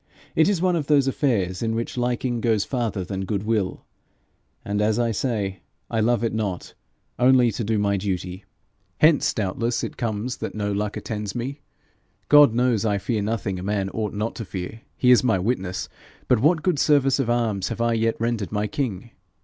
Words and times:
It 0.35 0.49
is 0.49 0.63
one 0.63 0.75
of 0.75 0.87
those 0.87 1.05
affairs 1.07 1.61
in 1.61 1.75
which 1.75 1.95
liking 1.95 2.41
goes 2.41 2.65
farther 2.65 3.03
than 3.03 3.23
goodwill, 3.23 3.85
and 4.65 4.81
as 4.81 4.97
I 4.97 5.11
say, 5.11 5.59
I 5.91 5.99
love 5.99 6.23
it 6.23 6.33
not, 6.33 6.73
only 7.19 7.51
to 7.51 7.63
do 7.63 7.77
my 7.77 7.97
duty. 7.97 8.43
Hence 8.97 9.31
doubtless 9.31 9.83
it 9.83 9.97
comes 9.97 10.37
that 10.37 10.55
no 10.55 10.71
luck 10.71 10.97
attends 10.97 11.35
me. 11.35 11.59
God 12.29 12.51
knows 12.55 12.83
I 12.83 12.97
fear 12.97 13.21
nothing 13.21 13.59
a 13.59 13.61
man 13.61 13.91
ought 13.91 14.15
not 14.15 14.33
to 14.37 14.43
fear 14.45 14.81
he 14.97 15.11
is 15.11 15.23
my 15.23 15.37
witness 15.37 15.87
but 16.27 16.39
what 16.39 16.63
good 16.63 16.79
service 16.79 17.19
of 17.19 17.29
arms 17.29 17.67
have 17.67 17.79
I 17.79 17.93
yet 17.93 18.19
rendered 18.19 18.51
my 18.51 18.65
king? 18.65 19.11